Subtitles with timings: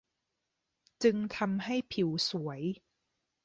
[1.03, 2.61] จึงทำให้ผิวสวย